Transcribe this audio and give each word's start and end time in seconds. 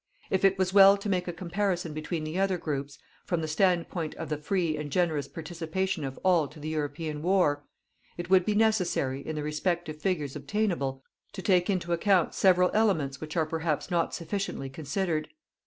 If 0.31 0.43
it 0.43 0.57
was 0.57 0.73
well 0.73 0.97
to 0.97 1.07
make 1.09 1.27
a 1.27 1.31
comparison 1.31 1.93
between 1.93 2.23
the 2.23 2.39
other 2.39 2.57
groups, 2.57 2.97
from 3.27 3.41
the 3.41 3.47
standpoint 3.47 4.15
of 4.15 4.29
the 4.29 4.37
free 4.39 4.75
and 4.75 4.91
generous 4.91 5.27
participation 5.27 6.03
of 6.03 6.17
all 6.23 6.47
to 6.47 6.59
the 6.59 6.69
European 6.69 7.21
war, 7.21 7.65
it 8.17 8.27
would 8.27 8.43
be 8.43 8.55
necessary, 8.55 9.21
in 9.23 9.35
the 9.35 9.43
respective 9.43 10.01
figures 10.01 10.35
obtainable, 10.35 11.03
to 11.33 11.43
take 11.43 11.69
into 11.69 11.93
account 11.93 12.33
several 12.33 12.71
elements 12.73 13.21
which 13.21 13.37
are 13.37 13.45
perhaps 13.45 13.91
not 13.91 14.15
sufficiently 14.15 14.71
considered. 14.71 15.27